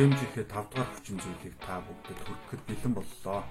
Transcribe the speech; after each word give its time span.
бүтээмжийнхээ 0.00 0.48
5 0.48 0.72
дахь 0.72 0.92
хүчин 0.96 1.20
зүйлийг 1.20 1.56
та 1.60 1.76
бүгдэд 1.84 2.18
хүргэхэд 2.24 2.62
бэлэн 2.64 2.94
боллоо. 2.96 3.44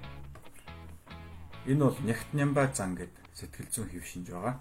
Энэ 1.69 1.83
бол 1.85 1.99
Нягт 2.01 2.29
Нямба 2.33 2.73
зан 2.73 2.97
гэд 2.97 3.13
сэтгэл 3.37 3.69
зүйн 3.69 3.89
хэв 3.93 4.05
шинж 4.09 4.27
байгаа. 4.33 4.57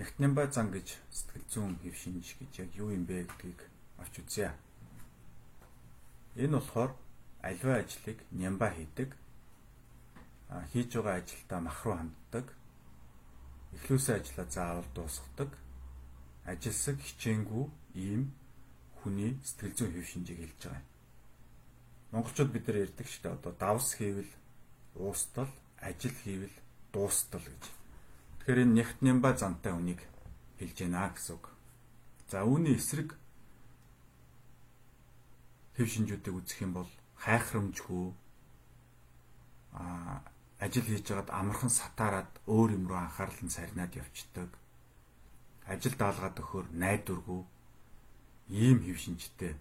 Нягт 0.00 0.16
Нямба 0.16 0.48
зан 0.48 0.72
гэж 0.72 0.96
сэтгэл 1.12 1.44
зүйн 1.52 1.76
хэв 1.84 1.92
шинж 1.92 2.24
гэж 2.40 2.52
яг 2.56 2.70
юу 2.72 2.88
юм 2.96 3.04
бэ 3.04 3.28
гэдгийг 3.28 3.60
авч 4.00 4.14
үзье. 4.24 4.56
Энэ 6.40 6.56
болохоор 6.56 6.96
альва 7.44 7.84
ажлыг 7.84 8.24
нямба 8.32 8.72
хийдэг. 8.72 9.12
Хийж 10.72 10.96
байгаа 10.96 11.20
ажилдаа 11.20 11.60
махруу 11.60 12.00
ханддаг. 12.00 12.46
Эхлүүлсэн 13.76 14.24
ажлаа 14.24 14.46
заавал 14.48 14.88
дуусгадаг. 14.96 15.52
Ажилсаг 16.48 16.96
хичээнгүй 16.96 17.68
ийм 17.92 18.39
хүний 19.02 19.36
сэтгэл 19.44 19.76
зүйн 19.76 19.92
хэв 19.96 20.06
шинжийг 20.08 20.38
хэлж 20.40 20.60
байгаа 20.64 20.80
юм. 20.80 20.88
Монголчууд 22.12 22.50
бид 22.52 22.64
нар 22.66 22.78
ярьдаг 22.84 23.06
шүү 23.06 23.22
дээ. 23.22 23.36
Одоо 23.38 23.52
давс 23.54 23.88
хийвэл 23.94 24.32
уустал, 24.94 25.50
ажил 25.78 26.16
хийвэл 26.24 26.56
дуустал 26.92 27.40
гэж. 27.40 27.64
Тэгэхээр 28.40 28.62
энэ 28.66 28.76
нягт 28.76 28.98
нямба 29.02 29.36
зантай 29.36 29.72
үнийг 29.72 30.02
хэлж 30.58 30.76
байна 30.84 31.14
гэсэн 31.14 31.34
үг. 31.38 31.44
За 32.30 32.42
үүний 32.42 32.74
эсрэг 32.76 33.14
хэв 35.78 35.86
шинжүүдийг 35.86 36.34
үзэх 36.34 36.60
юм 36.66 36.72
бол 36.74 36.90
хайхрамжгүй 37.22 38.12
а 39.72 40.22
ажил 40.58 40.84
хийж 40.84 41.06
байгаад 41.08 41.30
амархан 41.30 41.70
сатаарад 41.70 42.30
өөр 42.50 42.70
юм 42.76 42.84
руу 42.90 42.98
анхаарал 42.98 43.40
нь 43.42 43.54
сарнаад 43.54 43.94
явцдаг. 43.94 44.50
Ажил 45.70 45.94
даалгаад 45.94 46.36
өгөхөр 46.42 46.66
найдваргүй 46.74 47.40
ийм 48.50 48.82
хэв 48.82 48.98
шинжтэй 48.98 49.54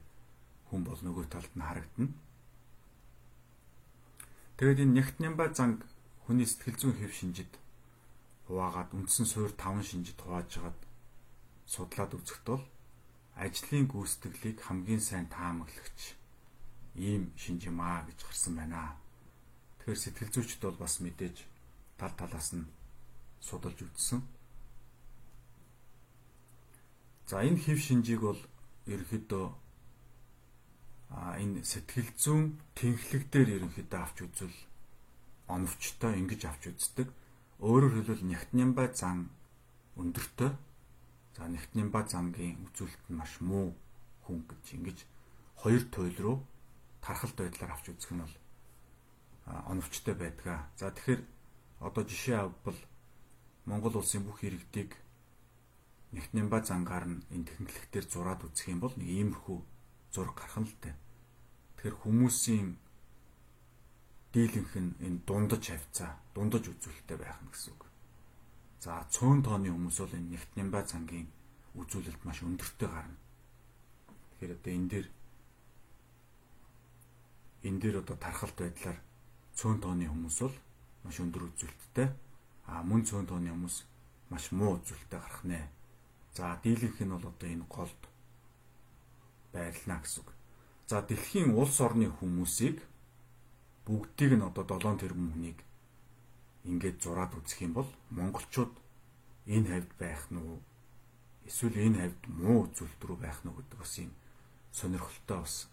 хүн 0.69 0.81
бол 0.83 0.97
нөгөө 0.97 1.25
талд 1.29 1.53
нь 1.53 1.65
харагдана. 1.65 2.13
Тэгээд 4.57 4.83
энэ 4.83 4.95
нягт 4.97 5.15
нямба 5.21 5.53
занг 5.53 5.85
хүний 6.25 6.49
сэтгэл 6.49 6.77
зүйн 6.77 6.97
хэв 6.97 7.13
шинжид 7.13 7.53
хуваагаад 8.49 8.89
үндсэн 8.97 9.25
суур 9.29 9.53
таван 9.53 9.85
шинжид 9.85 10.17
хувааж 10.21 10.49
хагаад 10.49 10.79
судлаад 11.69 12.11
үзэхэд 12.17 12.45
бол 12.49 12.65
ажлын 13.37 13.85
гүйцэтгэлийг 13.87 14.57
хамгийн 14.65 15.01
сайн 15.01 15.29
таамаглагч 15.29 16.17
ийм 16.97 17.29
шинж 17.37 17.61
юм 17.69 17.79
аа 17.79 18.03
гэж 18.09 18.19
гарсан 18.25 18.53
байна. 18.57 18.97
Тэгэхээр 19.79 20.01
сэтгэл 20.01 20.33
зүйчд 20.33 20.61
бол 20.65 20.77
бас 20.81 20.99
мэдээж 20.99 21.37
тал 21.97 22.13
талаас 22.19 22.49
нь 22.57 22.65
судалж 23.39 23.79
үзсэн. 23.85 24.19
За 27.29 27.45
энэ 27.45 27.61
хэв 27.63 27.79
шинжийг 27.79 28.21
бол 28.25 28.41
ерөнхийдөө 28.87 29.45
а 31.09 31.35
энэ 31.41 31.65
сэтгэл 31.65 32.11
зүйн 32.15 32.61
тэнхлэг 32.77 33.23
дээр 33.33 33.49
ерөнхийдөө 33.57 33.99
авч 33.99 34.17
үзвэл 34.23 34.57
оновчтой 35.49 36.13
ингэж 36.21 36.41
авч 36.45 36.63
үздэг. 36.69 37.09
Өөрөөр 37.59 37.93
хэлбэл 38.05 38.29
Нягтнямба 38.29 38.93
зан 38.93 39.33
өндөртэй. 39.97 40.53
За 41.35 41.43
Нягтнямба 41.49 42.05
замгийн 42.05 42.61
үзүүлэлт 42.69 43.05
нь 43.09 43.17
маш 43.17 43.41
муу 43.41 43.73
хүн 44.23 44.45
гэж 44.45 44.65
ингэж 44.77 44.99
хоёр 45.57 45.83
туйл 45.89 46.17
руу 46.21 46.37
тархалт 47.01 47.35
байдлаар 47.35 47.73
авч 47.73 47.89
үзэх 47.89 48.13
нь 48.13 48.21
бол 48.21 48.35
оновчтой 49.71 50.13
байдгаа. 50.13 50.69
За 50.77 50.93
тэгэхээр 50.93 51.21
одоо 51.81 52.03
жишээ 52.05 52.37
авбал 52.37 52.79
Монгол 53.65 53.97
улсын 53.97 54.23
бүх 54.23 54.45
иргэдийг 54.45 54.93
Нягтнямба 56.11 56.65
зангаар 56.65 57.05
нь 57.05 57.21
энэ 57.29 57.47
техниклэгтэр 57.49 58.05
зураад 58.09 58.41
үзэх 58.47 58.73
юм 58.73 58.79
бол 58.81 58.93
нэг 58.97 59.09
иймэрхүү 59.09 59.59
зураг 60.13 60.35
гарах 60.37 60.57
нь 60.61 60.69
л 60.69 60.75
тээ. 60.81 60.95
Тэгэхээр 61.77 61.97
хүмүүсийн 62.01 62.67
дийлэнх 64.33 64.73
нь 64.73 64.93
энэ 65.05 65.21
дундаж 65.25 65.63
хавцаа, 65.69 66.17
дундаж 66.33 66.65
үзүүлэлттэй 66.69 67.17
байх 67.17 67.37
нь 67.45 67.49
гэсэн 67.53 67.73
үг. 67.73 67.83
За 68.81 69.05
цөөн 69.13 69.45
тооны 69.45 69.69
хүмүүс 69.69 69.97
бол 70.01 70.17
энэ 70.17 70.31
Нягтнямба 70.33 70.81
зангийн 70.85 71.29
үзүүлэлт 71.77 72.21
маш 72.25 72.41
өндөртэй 72.41 72.89
гарна. 72.89 73.17
Тэгэхээр 74.37 74.55
одоо 74.57 74.71
энэ 74.73 74.89
дээр 74.89 75.07
энэ 77.67 77.79
дээр 77.81 77.95
одоо 78.01 78.17
тархалт 78.17 78.57
байдлаар 78.57 78.97
цөөн 79.57 79.77
тооны 79.83 80.05
хүмүүс 80.07 80.37
бол 80.41 80.57
маш 81.03 81.15
өндөр 81.19 81.43
үзүүлэлттэй, 81.53 82.07
а 82.71 82.81
мөн 82.81 83.01
цөөн 83.05 83.27
тооны 83.27 83.49
хүмүүс 83.51 83.75
маш 84.31 84.45
муу 84.55 84.79
үзүүлэлттэй 84.79 85.19
гарах 85.19 85.43
нэ. 85.43 85.59
За 86.39 86.55
дийлэнх 86.63 86.99
нь 87.03 87.11
бол 87.11 87.27
одоо 87.27 87.49
энэ 87.51 87.67
голд 87.67 88.01
байрлана 89.51 89.99
гэсэн 89.99 90.23
үг. 90.23 90.29
За 90.87 91.03
дэлхийн 91.03 91.51
улс 91.51 91.75
орны 91.83 92.07
хүмүүсийг 92.07 92.79
бүгдийг 93.83 94.39
нь 94.39 94.47
одоо 94.47 94.63
7 94.63 95.03
тэрбум 95.03 95.35
хүнийг 95.35 95.59
ингээд 96.63 97.03
зураад 97.03 97.35
үзэх 97.35 97.59
юм 97.67 97.73
бол 97.75 97.89
монголчууд 98.15 98.71
энэ 99.51 99.67
хавьд 99.67 99.91
байх 99.99 100.23
нь 100.31 100.39
уу 100.39 100.63
эсвэл 101.43 101.75
энэ 101.75 101.99
хавьд 102.07 102.21
муу 102.31 102.71
үзүүлэлт 102.71 103.03
рүү 103.03 103.17
байх 103.19 103.39
нь 103.43 103.51
гэдэг 103.51 103.75
бас 103.83 103.93
юм 103.99 104.11
сонирхолтой 104.71 105.39
бас 105.43 105.67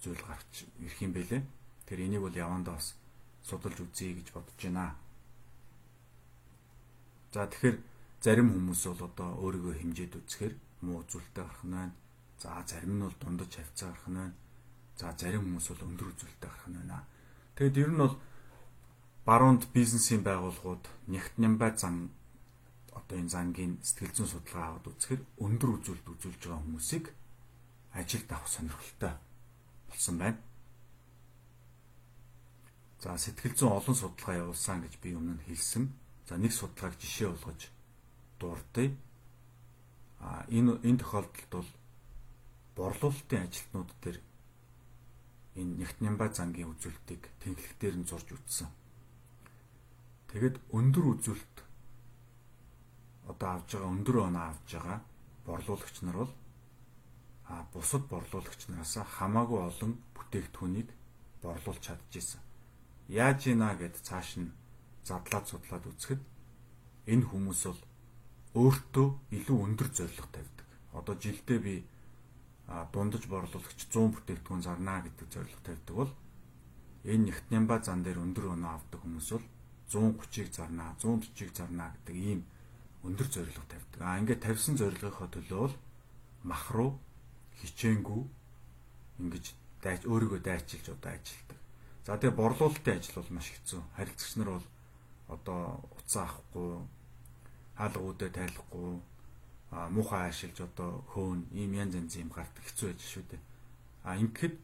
зүйл 0.00 0.22
гарч 0.24 0.64
ирэх 0.80 1.00
юм 1.04 1.12
бэлээ. 1.12 1.42
Тэр 1.84 1.98
энийг 2.00 2.24
бол 2.24 2.32
явандаа 2.32 2.80
бас 2.80 2.96
судалж 3.44 3.84
үзье 3.84 4.16
гэж 4.16 4.32
бодож 4.32 4.56
байна. 4.64 4.96
За 7.36 7.44
тэгэхээр 7.44 7.95
зарим 8.24 8.48
хүмүүс 8.52 8.82
бол 8.90 9.02
одоо 9.08 9.30
өөрийгөө 9.44 9.74
хэмжээд 9.80 10.12
үзэхээр 10.20 10.54
муу 10.82 11.02
үзүүлэлттэй 11.02 11.44
гарах 11.44 11.64
нь 11.64 11.74
байна. 11.76 11.94
За 12.38 12.62
зарим 12.66 12.92
нь 12.96 13.04
бол 13.04 13.16
дундаж 13.20 13.52
хавцаа 13.56 13.88
гарах 13.90 14.08
нь 14.08 14.18
байна. 14.18 14.34
За 14.96 15.12
зарим 15.16 15.42
хүмүүс 15.44 15.66
бол 15.70 15.86
өндөр 15.88 16.08
үзүүлэлттэй 16.12 16.50
гарах 16.50 16.68
нь 16.68 16.78
байна. 16.80 17.04
Тэгэд 17.56 17.76
ер 17.82 17.90
нь 17.92 18.02
бол 18.02 18.14
баруунд 19.26 19.62
бизнесийн 19.72 20.22
байгууллагууд 20.22 20.84
нягт 21.12 21.34
нямбай 21.38 21.72
зан 21.76 22.10
одоо 22.92 23.16
энэ 23.18 23.32
зангийн 23.34 23.72
сэтгэл 23.82 24.14
зүйн 24.16 24.30
судалгаа 24.30 24.64
аваад 24.68 24.86
үзэхээр 24.90 25.22
өндөр 25.44 25.70
үзүүлэлт 25.76 26.12
үзүүлж 26.14 26.40
байгаа 26.42 26.62
хүмүүсийг 26.64 27.06
ажилд 27.92 28.28
авах 28.32 28.48
сонирхолтой 28.48 29.12
болсон 29.88 30.16
байна. 30.18 30.38
За 33.02 33.18
сэтгэл 33.18 33.54
зүйн 33.56 33.76
олон 33.78 33.96
судалгаа 33.96 34.36
явуулсан 34.42 34.82
гэж 34.84 34.94
би 35.02 35.12
өмнө 35.18 35.36
нь 35.36 35.46
хэлсэн. 35.46 35.84
За 36.28 36.34
нэг 36.40 36.52
судалгааг 36.52 36.94
жишээ 36.98 37.28
болгож 37.30 37.60
дурдъя. 38.40 38.96
А 40.20 40.44
энэ 40.48 40.80
энэ 40.88 41.00
тохиолдолд 41.00 41.50
бол 41.52 41.70
борлуулалтын 42.76 43.42
ажилтнууд 43.46 43.90
дээр 44.02 44.18
энэ 45.60 45.76
Нягтнямба 45.80 46.28
зангийн 46.28 46.72
үзүүлэлтийг 46.72 47.22
тэнхлэгтээр 47.40 47.96
нь 47.96 48.08
зурж 48.08 48.28
үтсэн. 48.36 48.68
Тэгэд 50.28 50.56
өндөр 50.76 51.04
үзүүлэлт 51.16 51.56
одоо 53.30 53.48
авж 53.56 53.68
байгаа 53.72 53.94
өндөр 53.96 54.16
оноо 54.28 54.44
авж 54.52 54.68
байгаа 54.72 54.98
борлуулагч 55.46 55.96
нар 56.02 56.16
бол 56.20 56.32
а 57.48 57.64
бусад 57.72 58.04
борлуулагч 58.12 58.60
нараас 58.68 58.94
хамаагүй 59.16 59.60
олон 59.70 59.92
бүтээгдэхүүнийг 60.14 60.88
борлуулж 61.42 61.80
чадчихсан. 61.80 62.42
Яаж 63.08 63.46
ийна 63.46 63.74
гэд 63.80 63.96
цааш 64.02 64.28
нь 64.42 64.54
задлаад 65.06 65.46
судлаад 65.48 65.84
үзэхэд 65.86 66.22
энэ 67.06 67.24
хүмүүс 67.30 67.62
бол 67.70 67.80
өөртөө 68.56 69.06
илүү 69.36 69.58
өндөр 69.68 69.88
зорилго 69.92 70.28
тавьдаг. 70.32 70.66
Одоо 70.96 71.14
жилдээ 71.20 71.58
би 71.60 71.74
дундаж 72.66 73.24
борлуулагч 73.28 73.80
100 73.92 74.16
бүтээгдэхүүн 74.16 74.62
зарна 74.64 75.04
гэдэг 75.04 75.28
зорилго 75.28 75.60
тавьдаг 75.62 75.94
бол 75.96 76.12
энэ 77.04 77.30
Нягтнямба 77.30 77.76
зан 77.84 78.02
дээр 78.02 78.18
өндөр 78.24 78.56
өнөө 78.56 78.72
авдаг 78.72 79.00
хүмүүс 79.04 79.28
бол 79.36 79.46
130-ыг 79.86 80.50
зарна, 80.50 80.96
140-ыг 80.98 81.50
зарна 81.54 81.94
гэдэг 81.94 82.16
ийм 82.16 82.40
өндөр 83.06 83.28
зорилго 83.30 83.62
тавьдаг. 83.70 84.00
А 84.02 84.18
ингээд 84.18 84.42
тавьсан 84.42 84.74
зорилгынхоо 84.74 85.28
төлөө 85.30 85.60
бол 85.62 85.76
махруу 86.42 86.90
хичээнгүй 87.62 88.22
ингэж 89.22 89.44
дайч 89.84 90.02
өөрийгөө 90.10 90.40
дайчилж 90.42 90.90
одоо 90.90 91.14
ажилтдаг. 91.14 91.58
За 92.02 92.18
тэгээ 92.18 92.34
борлуулалтын 92.34 92.98
ажил 92.98 93.22
бол 93.22 93.30
маш 93.30 93.48
хэцүү. 93.54 93.80
Харилцагч 93.94 94.34
нар 94.42 94.50
бол 94.58 94.66
одоо 95.30 95.60
уцаа 95.94 96.26
авахгүй 96.26 96.82
хаалгуудаа 97.78 98.30
тайлахгүй 98.32 99.00
муухай 99.94 100.28
ашиглаж 100.28 100.58
одоо 100.68 101.04
хөөн 101.12 101.40
ийм 101.52 101.72
янз 101.76 101.94
янз 102.00 102.12
юм 102.16 102.30
гарт 102.32 102.54
хэцүү 102.64 102.88
байж 102.90 103.00
шүү 103.04 103.24
дээ. 103.30 103.42
А 104.08 104.16
ингэхэд 104.16 104.54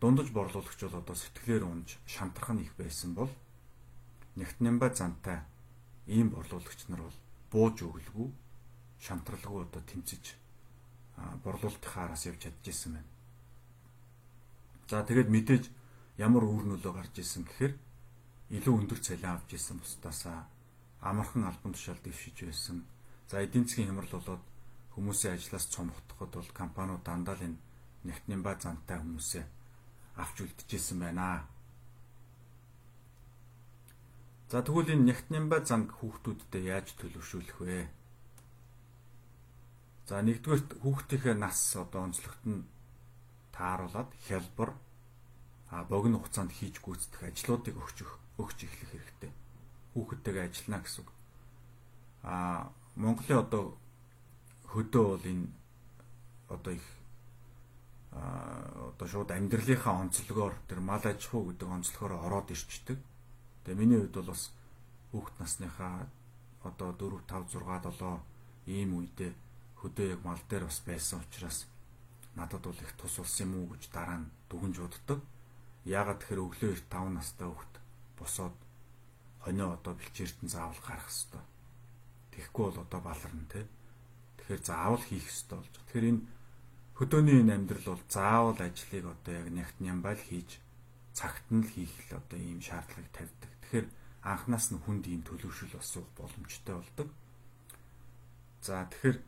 дундаж 0.00 0.28
борлуулагч 0.30 0.80
бол 0.82 1.00
одоо 1.02 1.16
сэтгэлээр 1.18 1.64
унж 1.66 1.98
шантрах 2.06 2.54
нь 2.54 2.64
их 2.64 2.72
байсан 2.78 3.14
бол 3.18 3.30
Нягтнямба 4.38 4.94
зантай 4.94 5.40
ийм 6.06 6.30
борлуулагч 6.30 6.86
нар 6.88 7.02
бол 7.02 7.18
бууж 7.50 7.82
өглгүй 7.82 8.30
шантралгүй 9.02 9.62
одоо 9.66 9.82
тэмцэж 9.82 10.24
борлуулалтынхаа 11.42 12.04
араас 12.04 12.26
явж 12.30 12.46
чадчихсан 12.46 12.92
байна. 12.94 13.10
За 14.86 15.02
тэгээд 15.02 15.28
мэдээж 15.34 15.64
ямар 16.22 16.46
үр 16.46 16.70
нөлөө 16.70 16.92
гарч 16.94 17.18
исэн 17.18 17.42
гэхээр 17.50 17.74
илүү 18.62 18.74
өндөр 18.78 19.00
цалин 19.02 19.26
авч 19.26 19.58
исэн 19.58 19.82
бусдаасаа 19.82 20.46
амархан 21.00 21.44
албан 21.44 21.72
тушаал 21.72 22.00
дэвшиж 22.04 22.44
байсан. 22.44 22.84
За 23.28 23.42
эдийн 23.42 23.66
засгийн 23.66 23.88
хямрал 23.88 24.14
болоод 24.18 24.42
хүмүүсийн 24.94 25.34
ажлаас 25.34 25.66
цомогдоход 25.70 26.30
бол 26.34 26.50
компаниуд 26.52 27.02
дандаа 27.04 27.36
л 27.38 27.46
энэ 27.46 27.58
нягтны 28.04 28.36
ба 28.42 28.58
зантай 28.58 28.98
хүмүүсээ 28.98 29.44
авч 30.16 30.36
үлдчихсэн 30.42 30.98
байна. 30.98 31.46
За 34.50 34.62
тэгвэл 34.64 34.96
энэ 34.96 35.06
нягтны 35.12 35.38
ба 35.46 35.62
занг 35.62 35.92
хүүхдүүдтэй 35.92 36.62
яаж 36.72 36.96
төлөвшүүлэх 36.98 37.58
вэ? 37.62 37.86
За 40.08 40.24
нэгдүгээр 40.24 40.82
хүүхдийнхээ 40.82 41.36
нас 41.36 41.60
одоо 41.76 42.08
онцлогт 42.08 42.42
нь 42.48 42.64
тааруулаад 43.52 44.10
хялбар 44.26 44.72
а 45.68 45.84
богино 45.84 46.16
хугацаанд 46.18 46.52
хийж 46.56 46.80
гүйцэтгэх 46.80 47.28
ажлуудыг 47.28 47.76
өгч 47.76 47.98
өгч 48.40 48.58
эхлэх 48.64 48.90
хэрэгтэй. 48.90 49.32
Хүүхэдтэйгээ 49.98 50.46
ажиллана 50.46 50.82
гэсэн 50.86 51.02
үг. 51.02 51.10
А 52.22 52.70
Монголын 52.94 53.42
одоо 53.42 53.74
хөдөө 54.70 55.04
бол 55.10 55.26
энэ 55.26 55.46
одоо 56.48 56.72
их 56.78 56.86
а 58.12 58.94
одоо 58.94 59.06
шууд 59.10 59.30
амьдралынхаа 59.34 60.06
онцлогоор 60.06 60.54
тэр 60.70 60.80
мал 60.80 61.02
аж 61.02 61.26
ахуй 61.26 61.50
гэдэг 61.50 61.68
онцлогоор 61.68 62.12
ороод 62.26 62.54
ирчдэг. 62.54 62.98
Тэгээ 63.64 63.78
миний 63.78 63.98
хувьд 63.98 64.14
бол 64.14 64.30
бас 64.32 64.54
хүүхд 65.10 65.34
насныхаа 65.42 66.06
одоо 66.62 66.90
4 66.94 67.26
5 67.26 67.58
6 67.58 67.90
7 67.98 68.22
ийм 68.66 68.90
үедээ 68.98 69.32
хөдөө 69.80 70.06
яг 70.14 70.20
мал 70.24 70.40
дээр 70.48 70.64
бас 70.70 70.78
байсан 70.86 71.20
учраас 71.24 71.66
надад 72.38 72.62
бол 72.62 72.80
их 72.82 72.92
тус 72.96 73.18
улс 73.18 73.34
юм 73.40 73.56
уу 73.56 73.66
гэж 73.72 73.90
дараа 73.92 74.18
нь 74.20 74.30
дүгнж 74.50 74.76
уддаг. 74.78 75.20
Яагаад 75.84 76.20
тэгэхээр 76.20 76.44
өглөө 76.44 76.72
5 76.86 77.16
настай 77.16 77.48
хүүхд 77.48 77.74
босоод 78.18 78.56
хонио 79.48 79.72
одоо 79.72 79.96
бэлчээртэн 79.96 80.48
заавал 80.52 80.80
гарах 80.84 81.08
хэвээр. 81.08 81.48
Тэгэхгүй 82.36 82.64
бол 82.68 82.80
одоо 82.84 83.00
баларна 83.00 83.46
те. 83.48 83.64
Тэгэхээр 84.36 84.60
заавал 84.60 85.00
хийх 85.08 85.24
хэвээр 85.24 85.56
болж. 85.56 85.74
Тэгэхээр 85.88 86.08
энэ 86.12 86.22
хөдөөний 87.00 87.36
энэ 87.40 87.54
амьдрал 87.56 87.86
бол 87.96 88.04
заавал 88.12 88.60
ажлыг 88.60 89.04
одоо 89.08 89.32
яг 89.32 89.48
нягт 89.48 89.76
нямбал 89.80 90.20
хийж 90.20 90.60
цагт 91.16 91.48
нь 91.48 91.64
л 91.64 91.72
хийх 91.72 91.96
л 92.12 92.20
одоо 92.20 92.36
ийм 92.36 92.60
шаардлагыг 92.60 93.08
тавьдаг. 93.16 93.52
Тэгэхээр 93.64 93.86
анханаас 94.20 94.66
нь 94.68 94.82
хүнд 94.84 95.04
ийм 95.08 95.22
төлөвшөл 95.24 95.80
асуух 95.80 96.08
боломжтой 96.12 96.76
болдог. 96.76 97.08
За 98.60 98.84
тэгэхээр 98.84 99.18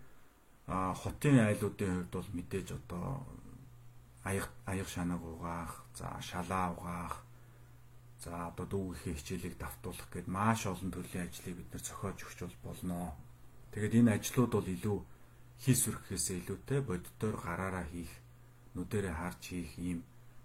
хотын 0.68 1.36
айлуудын 1.48 2.04
хувьд 2.04 2.12
бол 2.12 2.28
мэдээж 2.36 2.68
одоо 2.76 3.24
аяг 4.28 4.52
аяг 4.68 4.88
шанаг 4.88 5.22
угаах, 5.24 5.80
за 5.96 6.06
шалаа 6.20 6.76
угаах, 6.76 7.24
за 8.20 8.52
одоо 8.52 8.66
дүүгийнхээ 8.68 9.16
хичээлийг 9.16 9.56
давтуулах 9.56 10.08
гэд 10.12 10.28
маш 10.28 10.68
олон 10.68 10.92
төрлийн 10.92 11.24
ажлыг 11.26 11.56
бид 11.56 11.68
нэр 11.72 11.82
зохиож 11.82 12.18
өгч 12.20 12.38
болно. 12.62 13.16
Тэгээд 13.72 13.96
энэ 14.04 14.14
ажлууд 14.20 14.52
бол 14.52 14.68
илүү 14.68 14.98
хийс 15.64 15.82
үрхэхээсээ 15.88 16.36
илүүтэй 16.44 16.80
боддоор 16.84 17.36
гараараа 17.40 17.86
хийх, 17.88 18.12
нүдэрээ 18.76 19.14
харж 19.16 19.40
хийх 19.40 19.72
ийм 19.80 19.98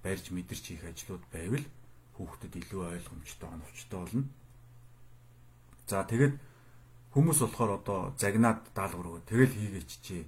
барьж 0.04 0.31
мэдэрч 0.31 0.63
хийх 0.72 0.83
ажлууд 0.88 1.24
байвал 1.36 1.66
хүүхдэд 2.16 2.54
илүү 2.56 2.81
ойлгомжтой, 2.95 3.50
оновчтой 3.51 4.00
болно. 4.00 4.25
За 5.88 6.07
тэгээд 6.07 6.36
Хүмүүс 7.16 7.48
болохоор 7.48 7.80
одоо 7.80 8.00
загнаад 8.19 8.75
даалгавар 8.75 9.24
өгөө. 9.24 9.24
Тэгэл 9.24 9.56
хийгээч 9.56 9.92
чи. 10.04 10.27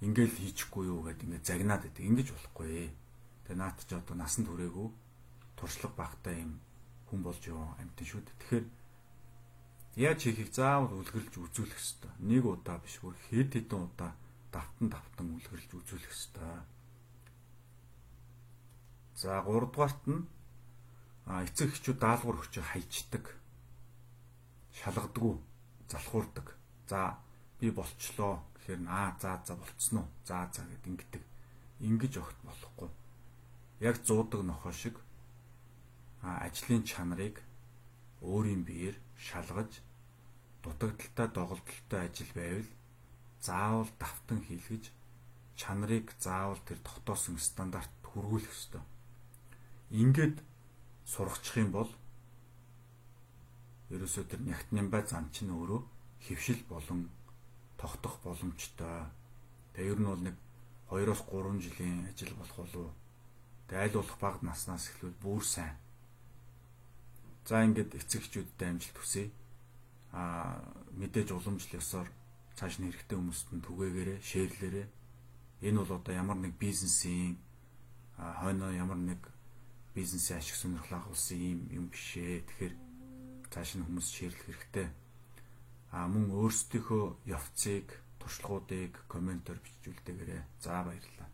Ингээл 0.00 0.32
хийчихгүй 0.40 0.88
юу 0.88 1.04
гэд 1.04 1.20
ингээд 1.20 1.44
загнаад 1.44 1.84
байдаг. 1.84 2.00
Ингэж 2.00 2.28
болохгүй. 2.32 2.88
Тэгээ 3.44 3.60
наат 3.60 3.84
ч 3.84 3.92
одоо 3.92 4.16
насан 4.16 4.48
туршаагүй 4.48 4.88
туршлага 5.52 5.92
багтай 6.00 6.40
юм 6.40 6.64
хүн 7.14 7.22
болж 7.22 7.42
юу 7.46 7.62
амтэн 7.78 8.06
шүү 8.10 8.22
дээ. 8.26 8.38
Тэгэхээр 8.42 8.66
яаж 10.02 10.18
хийхийг 10.26 10.50
заавал 10.50 10.98
үлгэрлж 10.98 11.34
үзүүлэх 11.38 11.78
хэрэгтэй. 11.78 12.12
Нэг 12.26 12.42
удаа 12.42 12.82
биш 12.82 12.98
бүр 12.98 13.14
хэд 13.30 13.54
хэдэн 13.54 13.86
удаа 13.86 14.18
давтан 14.50 14.90
давтан 14.90 15.26
үлгэрлж 15.38 15.70
үзүүлэх 15.78 16.10
хэрэгтэй. 16.10 16.58
За 19.14 19.38
3 19.46 19.70
дугаарт 19.70 20.02
нь 20.10 20.26
эцэг 21.30 21.70
эхчүүд 21.70 21.98
даалгавар 22.02 22.42
өгч 22.42 22.54
хайчдаг. 22.58 23.24
Шалгадаггүй 24.74 25.38
залхуурдаг. 25.86 26.58
За 26.90 27.22
би 27.62 27.70
болчлоо 27.70 28.42
гэхээр 28.58 28.82
аа 28.90 29.14
за 29.22 29.38
за 29.46 29.54
болцсон 29.54 30.02
уу? 30.02 30.08
За 30.26 30.50
за 30.50 30.66
гэд 30.66 30.82
ингэдэг. 30.90 31.22
Ингиж 31.86 32.18
огт 32.18 32.38
болохгүй. 32.42 32.90
Яг 33.78 34.02
зуудаг 34.02 34.42
нохоо 34.42 34.74
шиг 34.74 34.98
ажлын 36.24 36.82
чанарыг 36.84 37.36
өөрийн 38.20 38.64
биеэр 38.64 38.96
шалгаж 39.16 39.70
дутагдaltaй 40.62 41.28
доголдолтой 41.28 42.00
ажил 42.08 42.32
байвал 42.34 42.70
заавал 43.40 43.90
давтан 44.00 44.40
хийлгэж 44.44 44.84
чанарыг 45.60 46.12
заавал 46.18 46.58
тэр 46.64 46.78
тогтоосон 46.80 47.38
стандарт 47.38 47.92
хүргүүлэх 48.02 48.50
ёстой. 48.50 48.82
Ингээд 49.90 50.40
сургачих 51.04 51.56
юм 51.60 51.70
бол 51.76 51.90
ерөөсөө 53.92 54.24
тэр 54.24 54.40
нягтнямбай 54.48 55.02
зам 55.06 55.28
чинь 55.30 55.52
өөрөө 55.52 55.82
хөвшил 56.24 56.62
болон 56.68 57.10
тогтох 57.76 58.18
боломжтой. 58.24 59.12
Тэгээ 59.76 59.92
ер 59.92 60.00
нь 60.00 60.08
бол 60.08 60.22
нэг 60.24 60.36
2-оос 60.88 61.20
3 61.28 61.60
жилийн 61.60 62.08
ажил 62.08 62.32
болох 62.34 62.56
болов. 62.56 62.90
Тэгээ 63.68 63.82
аль 63.84 63.96
болох 64.00 64.18
бага 64.18 64.40
наснаас 64.40 64.88
эхлүүл 64.88 65.20
бүр 65.20 65.44
сайн. 65.44 65.76
За 67.44 67.60
ингээд 67.60 67.92
эцэгчүүдтэй 68.00 68.68
амжилт 68.72 68.96
хүсье. 68.96 69.28
Аа 70.16 70.64
мэдээж 70.96 71.36
уламжлал 71.36 71.76
ёсоор 71.76 72.08
цааш 72.56 72.80
нь 72.80 72.88
хэрэгтэй 72.88 73.18
хүмүүст 73.20 73.48
нь 73.52 73.64
түгээгээрээ, 73.66 74.18
шеэрлээрээ. 74.24 74.88
Энэ 75.68 75.78
бол 75.84 75.92
одоо 76.00 76.14
ямар 76.16 76.38
нэг 76.40 76.56
бизнесийн 76.56 77.36
хойноо 78.16 78.72
ямар 78.72 78.96
нэг 78.96 79.20
бизнесийн 79.92 80.38
ашиг 80.40 80.56
сонирхол 80.56 80.96
агуулсан 80.96 81.36
юм 81.36 81.60
юм 81.68 81.84
бишээ. 81.92 82.48
Тэгэхээр 82.48 82.74
цааш 83.52 83.70
нь 83.76 83.84
хүмүүс 83.84 84.08
шеэрлэх 84.08 84.46
хэрэгтэй. 84.48 84.88
А 85.92 86.08
мөн 86.08 86.32
өөрсдийнхөө 86.32 87.04
явцыг, 87.28 87.86
туршлагуудыг 88.18 89.04
комментээр 89.12 89.58
бичүүлдээгээрэй. 89.60 90.42
За 90.64 90.80
баярлалаа. 90.80 91.28